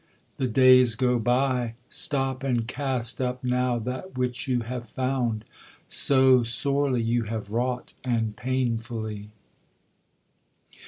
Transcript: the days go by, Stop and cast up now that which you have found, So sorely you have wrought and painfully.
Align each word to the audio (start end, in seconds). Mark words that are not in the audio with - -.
the 0.37 0.47
days 0.47 0.95
go 0.95 1.19
by, 1.19 1.75
Stop 1.87 2.43
and 2.43 2.67
cast 2.67 3.21
up 3.21 3.43
now 3.43 3.77
that 3.77 4.17
which 4.17 4.47
you 4.47 4.61
have 4.61 4.89
found, 4.89 5.45
So 5.87 6.41
sorely 6.43 7.03
you 7.03 7.25
have 7.25 7.51
wrought 7.51 7.93
and 8.03 8.35
painfully. 8.35 9.29